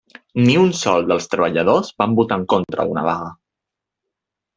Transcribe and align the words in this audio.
Ni 0.45 0.53
un 0.59 0.69
sol 0.77 1.03
dels 1.11 1.29
treballadors 1.33 1.91
van 2.03 2.15
votar 2.21 2.39
en 2.41 2.47
contra 2.55 2.87
d'una 2.93 3.05
vaga. 3.09 3.29